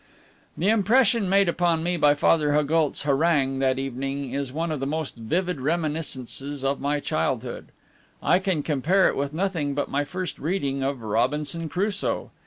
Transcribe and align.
The 0.57 0.67
impression 0.69 1.29
made 1.29 1.47
upon 1.47 1.83
me 1.83 1.95
by 1.95 2.15
Father 2.15 2.53
Haugoult's 2.53 3.03
harangue 3.03 3.59
that 3.59 3.77
evening 3.77 4.31
is 4.33 4.51
one 4.51 4.71
of 4.71 4.79
the 4.79 4.87
most 4.87 5.15
vivid 5.15 5.61
reminiscences 5.61 6.63
of 6.63 6.81
my 6.81 6.99
childhood; 6.99 7.67
I 8.19 8.39
can 8.39 8.63
compare 8.63 9.09
it 9.09 9.15
with 9.15 9.31
nothing 9.31 9.75
but 9.75 9.91
my 9.91 10.03
first 10.03 10.39
reading 10.39 10.81
of 10.81 11.03
Robinson 11.03 11.69
Crusoe. 11.69 12.31